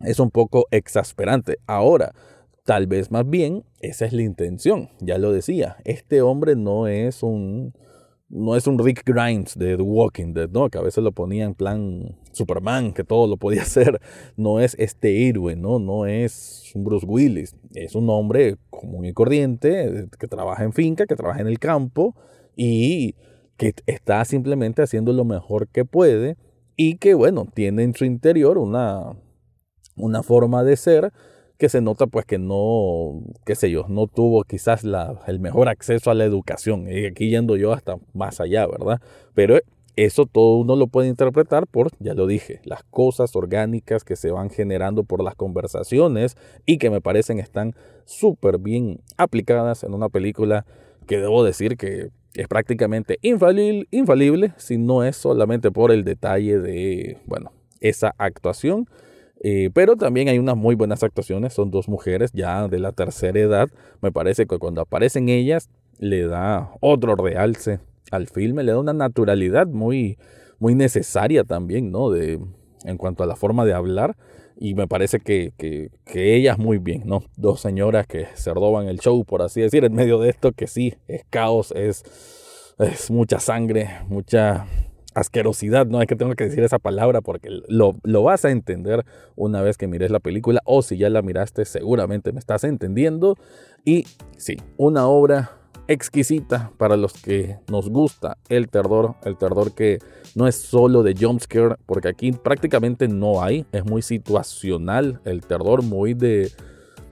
es 0.00 0.18
un 0.20 0.30
poco 0.30 0.66
exasperante. 0.70 1.58
Ahora, 1.66 2.12
Tal 2.64 2.86
vez 2.86 3.10
más 3.10 3.28
bien 3.28 3.62
esa 3.80 4.06
es 4.06 4.14
la 4.14 4.22
intención, 4.22 4.88
ya 5.00 5.18
lo 5.18 5.32
decía, 5.32 5.76
este 5.84 6.22
hombre 6.22 6.56
no 6.56 6.86
es 6.86 7.22
un 7.22 7.74
no 8.28 8.56
es 8.56 8.66
un 8.66 8.78
Rick 8.78 9.02
Grimes 9.04 9.56
de 9.56 9.76
The 9.76 9.82
Walking 9.82 10.32
Dead, 10.32 10.48
¿no? 10.50 10.68
Que 10.68 10.78
a 10.78 10.82
veces 10.82 11.04
lo 11.04 11.12
ponía 11.12 11.44
en 11.44 11.54
plan 11.54 12.16
Superman, 12.32 12.92
que 12.92 13.04
todo 13.04 13.26
lo 13.26 13.36
podía 13.36 13.62
hacer. 13.62 14.00
No 14.36 14.60
es 14.60 14.74
este 14.78 15.28
héroe, 15.28 15.56
¿no? 15.56 15.78
No 15.78 16.06
es 16.06 16.72
un 16.74 16.84
Bruce 16.84 17.06
Willis. 17.06 17.54
Es 17.74 17.94
un 17.94 18.08
hombre 18.10 18.56
común 18.70 19.04
y 19.04 19.12
corriente, 19.12 20.08
que 20.18 20.26
trabaja 20.26 20.64
en 20.64 20.72
finca, 20.72 21.06
que 21.06 21.16
trabaja 21.16 21.40
en 21.40 21.48
el 21.48 21.58
campo 21.58 22.14
y 22.56 23.14
que 23.56 23.74
está 23.86 24.24
simplemente 24.24 24.82
haciendo 24.82 25.12
lo 25.12 25.24
mejor 25.24 25.68
que 25.68 25.84
puede 25.84 26.36
y 26.76 26.96
que, 26.96 27.14
bueno, 27.14 27.46
tiene 27.54 27.84
en 27.84 27.94
su 27.94 28.04
interior 28.04 28.58
una, 28.58 29.12
una 29.96 30.22
forma 30.22 30.64
de 30.64 30.76
ser 30.76 31.12
que 31.58 31.68
se 31.68 31.80
nota 31.80 32.06
pues 32.06 32.24
que 32.26 32.38
no, 32.38 33.22
qué 33.44 33.54
sé 33.54 33.70
yo, 33.70 33.86
no 33.88 34.06
tuvo 34.06 34.42
quizás 34.44 34.84
la, 34.84 35.20
el 35.26 35.38
mejor 35.40 35.68
acceso 35.68 36.10
a 36.10 36.14
la 36.14 36.24
educación. 36.24 36.88
Y 36.90 37.06
aquí 37.06 37.30
yendo 37.30 37.56
yo 37.56 37.72
hasta 37.72 37.96
más 38.12 38.40
allá, 38.40 38.66
¿verdad? 38.66 39.00
Pero 39.34 39.58
eso 39.96 40.26
todo 40.26 40.56
uno 40.56 40.74
lo 40.74 40.88
puede 40.88 41.08
interpretar 41.08 41.66
por, 41.68 41.90
ya 42.00 42.14
lo 42.14 42.26
dije, 42.26 42.60
las 42.64 42.82
cosas 42.84 43.36
orgánicas 43.36 44.02
que 44.02 44.16
se 44.16 44.32
van 44.32 44.50
generando 44.50 45.04
por 45.04 45.22
las 45.22 45.36
conversaciones 45.36 46.36
y 46.66 46.78
que 46.78 46.90
me 46.90 47.00
parecen 47.00 47.38
están 47.38 47.74
súper 48.04 48.58
bien 48.58 49.00
aplicadas 49.16 49.84
en 49.84 49.94
una 49.94 50.08
película 50.08 50.66
que 51.06 51.18
debo 51.18 51.44
decir 51.44 51.76
que 51.76 52.10
es 52.34 52.48
prácticamente 52.48 53.18
infalible, 53.22 53.86
infalible 53.92 54.52
si 54.56 54.78
no 54.78 55.04
es 55.04 55.16
solamente 55.16 55.70
por 55.70 55.92
el 55.92 56.02
detalle 56.02 56.58
de, 56.58 57.18
bueno, 57.26 57.52
esa 57.80 58.14
actuación 58.18 58.88
eh, 59.46 59.68
pero 59.74 59.96
también 59.96 60.28
hay 60.28 60.38
unas 60.38 60.56
muy 60.56 60.74
buenas 60.74 61.02
actuaciones, 61.02 61.52
son 61.52 61.70
dos 61.70 61.86
mujeres 61.86 62.32
ya 62.32 62.66
de 62.66 62.78
la 62.78 62.92
tercera 62.92 63.38
edad. 63.38 63.68
Me 64.00 64.10
parece 64.10 64.46
que 64.46 64.56
cuando 64.56 64.80
aparecen 64.80 65.28
ellas 65.28 65.68
le 65.98 66.26
da 66.26 66.72
otro 66.80 67.14
realce 67.14 67.78
al 68.10 68.26
filme, 68.26 68.62
le 68.62 68.72
da 68.72 68.78
una 68.78 68.94
naturalidad 68.94 69.66
muy, 69.66 70.16
muy 70.58 70.74
necesaria 70.74 71.44
también, 71.44 71.92
¿no? 71.92 72.08
De, 72.08 72.40
en 72.84 72.96
cuanto 72.96 73.22
a 73.22 73.26
la 73.26 73.36
forma 73.36 73.66
de 73.66 73.74
hablar. 73.74 74.16
Y 74.56 74.72
me 74.72 74.88
parece 74.88 75.20
que, 75.20 75.52
que, 75.58 75.90
que, 76.06 76.36
ellas 76.36 76.58
muy 76.58 76.78
bien, 76.78 77.02
¿no? 77.04 77.22
Dos 77.36 77.60
señoras 77.60 78.06
que 78.06 78.28
se 78.32 78.54
roban 78.54 78.88
el 78.88 78.98
show, 78.98 79.22
por 79.26 79.42
así 79.42 79.60
decir, 79.60 79.84
en 79.84 79.92
medio 79.92 80.18
de 80.20 80.30
esto, 80.30 80.52
que 80.52 80.66
sí, 80.66 80.94
es 81.06 81.22
caos, 81.28 81.70
es, 81.76 82.02
es 82.78 83.10
mucha 83.10 83.40
sangre, 83.40 83.90
mucha 84.08 84.66
asquerosidad, 85.14 85.86
no 85.86 86.00
es 86.00 86.06
que 86.06 86.16
tengo 86.16 86.34
que 86.34 86.44
decir 86.44 86.62
esa 86.64 86.78
palabra 86.78 87.20
porque 87.20 87.48
lo, 87.68 87.96
lo, 88.02 88.22
vas 88.22 88.44
a 88.44 88.50
entender 88.50 89.04
una 89.36 89.62
vez 89.62 89.78
que 89.78 89.86
mires 89.86 90.10
la 90.10 90.20
película 90.20 90.60
o 90.64 90.82
si 90.82 90.96
ya 90.96 91.08
la 91.08 91.22
miraste 91.22 91.64
seguramente 91.64 92.32
me 92.32 92.38
estás 92.38 92.64
entendiendo. 92.64 93.36
Y 93.84 94.06
sí, 94.36 94.56
una 94.76 95.06
obra 95.06 95.58
exquisita 95.88 96.72
para 96.78 96.96
los 96.96 97.12
que 97.12 97.58
nos 97.70 97.90
gusta 97.90 98.38
el 98.48 98.68
terror, 98.68 99.14
el 99.24 99.36
terror 99.36 99.74
que 99.74 99.98
no 100.34 100.46
es 100.46 100.56
solo 100.56 101.02
de 101.02 101.14
jumpscare, 101.14 101.76
porque 101.86 102.08
aquí 102.08 102.32
prácticamente 102.32 103.08
no 103.08 103.42
hay, 103.42 103.66
es 103.72 103.84
muy 103.84 104.02
situacional 104.02 105.20
el 105.24 105.42
terror, 105.42 105.82
muy 105.82 106.14
de 106.14 106.50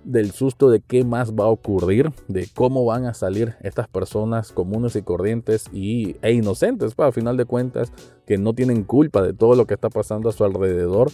del 0.05 0.33
susto 0.33 0.71
de 0.71 0.81
qué 0.81 1.05
más 1.05 1.33
va 1.33 1.45
a 1.45 1.49
ocurrir, 1.49 2.13
de 2.29 2.49
cómo 2.55 2.85
van 2.85 3.07
a 3.07 3.15
salir 3.15 3.55
estas 3.61 3.89
personas 3.89 4.53
comunes 4.53 4.97
y 4.97 5.03
corrientes 5.03 5.67
y, 5.73 6.17
e 6.23 6.33
inocentes, 6.33 6.95
para 6.95 7.13
final 7.13 7.37
de 7.37 7.45
cuentas, 7.45 7.93
que 8.27 8.39
no 8.39 8.55
tienen 8.55 8.85
culpa 8.85 9.23
de 9.23 9.33
todo 9.33 9.55
lo 9.55 9.67
que 9.67 9.75
está 9.75 9.91
pasando 9.91 10.29
a 10.29 10.33
su 10.33 10.45
alrededor, 10.45 11.11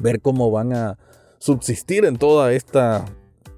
ver 0.00 0.20
cómo 0.20 0.50
van 0.50 0.72
a 0.72 0.98
subsistir 1.38 2.04
en 2.04 2.16
toda 2.16 2.52
esta 2.52 3.04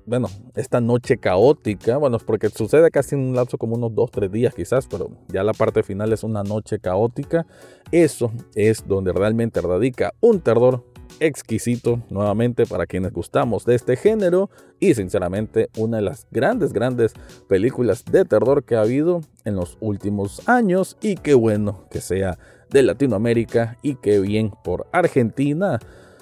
bueno, 0.06 0.28
esta 0.54 0.80
noche 0.80 1.18
caótica, 1.18 1.96
bueno, 1.96 2.18
porque 2.24 2.48
sucede 2.48 2.90
casi 2.90 3.16
en 3.16 3.22
un 3.22 3.34
lapso 3.34 3.58
como 3.58 3.74
unos 3.74 3.92
2, 3.94 4.10
3 4.12 4.30
días 4.30 4.54
quizás, 4.54 4.86
pero 4.86 5.10
ya 5.28 5.42
la 5.42 5.52
parte 5.52 5.82
final 5.82 6.12
es 6.12 6.22
una 6.22 6.44
noche 6.44 6.78
caótica. 6.78 7.44
Eso 7.90 8.30
es 8.54 8.86
donde 8.86 9.12
realmente 9.12 9.60
radica 9.60 10.14
un 10.20 10.40
terror 10.40 10.84
exquisito 11.20 12.02
nuevamente 12.10 12.66
para 12.66 12.86
quienes 12.86 13.12
gustamos 13.12 13.64
de 13.64 13.74
este 13.74 13.96
género 13.96 14.50
y 14.80 14.94
sinceramente 14.94 15.70
una 15.76 15.98
de 15.98 16.02
las 16.02 16.26
grandes 16.30 16.72
grandes 16.72 17.12
películas 17.48 18.04
de 18.04 18.24
terror 18.24 18.64
que 18.64 18.76
ha 18.76 18.82
habido 18.82 19.20
en 19.44 19.56
los 19.56 19.78
últimos 19.80 20.46
años 20.48 20.96
y 21.00 21.16
qué 21.16 21.34
bueno 21.34 21.86
que 21.90 22.00
sea 22.00 22.38
de 22.70 22.82
Latinoamérica 22.82 23.78
y 23.82 23.96
qué 23.96 24.20
bien 24.20 24.52
por 24.64 24.86
Argentina 24.92 25.78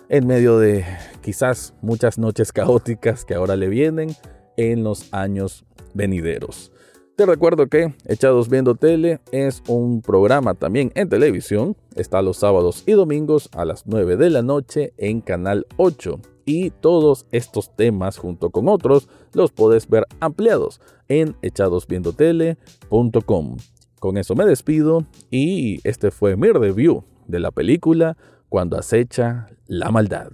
en 0.09 0.27
medio 0.27 0.59
de 0.59 0.85
quizás 1.23 1.75
muchas 1.81 2.19
noches 2.19 2.53
caóticas 2.53 3.25
que 3.25 3.35
ahora 3.35 3.57
le 3.57 3.69
vienen 3.69 4.15
en 4.57 4.85
los 4.85 5.13
años 5.13 5.65
venideros. 5.95 6.71
Te 7.17 7.27
recuerdo 7.27 7.67
que 7.69 7.95
Echados 8.07 8.49
Viendo 8.49 8.75
Tele 8.75 9.21
es 9.31 9.63
un 9.69 10.03
programa 10.03 10.55
también 10.55 10.91
en 10.97 11.09
televisión. 11.09 11.77
Está 11.95 12.23
los 12.23 12.39
sábados 12.39 12.83
y 12.87 12.93
domingos 12.93 13.49
a 13.53 13.65
las 13.65 13.87
9 13.87 14.17
de 14.17 14.31
la 14.31 14.43
noche 14.43 14.95
en 14.97 15.21
Canal 15.21 15.69
8. 15.77 16.19
Y 16.45 16.71
todos 16.71 17.27
estos 17.31 17.71
temas 17.77 18.19
junto 18.19 18.51
con 18.51 18.67
otros 18.67 19.09
los 19.33 19.53
puedes 19.53 19.89
ver 19.89 20.09
ampliados 20.19 20.81
en 21.07 21.37
echadosviendotele.com. 21.43 23.59
Con 24.01 24.19
eso 24.19 24.35
me 24.35 24.45
despido 24.45 25.07
y 25.31 25.79
este 25.89 26.11
fue 26.11 26.37
mi 26.37 26.49
review 26.49 27.05
de 27.29 27.39
la 27.39 27.53
película 27.53 28.17
cuando 28.49 28.77
acecha 28.77 29.47
la 29.69 29.93
maldad. 29.93 30.33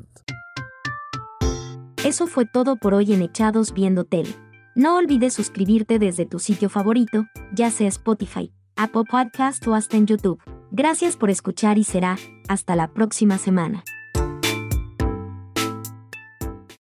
Eso 2.07 2.27
fue 2.27 2.47
todo 2.47 2.77
por 2.77 2.95
hoy 2.95 3.13
en 3.13 3.21
Echados 3.21 3.75
Viendo 3.75 4.05
Tele. 4.05 4.35
No 4.81 4.97
olvides 4.97 5.35
suscribirte 5.35 5.99
desde 5.99 6.25
tu 6.25 6.39
sitio 6.39 6.71
favorito, 6.71 7.27
ya 7.53 7.71
sea 7.71 7.87
Spotify, 7.89 8.51
Apple 8.77 9.03
Podcast 9.11 9.69
o 9.69 9.75
hasta 9.75 9.99
en 9.99 10.07
YouTube. 10.07 10.43
Gracias 10.71 11.19
por 11.19 11.29
escuchar 11.29 11.77
y 11.77 11.85
será 11.85 12.17
hasta 12.49 12.77
la 12.77 12.89
próxima 12.89 13.37
semana. 13.37 13.85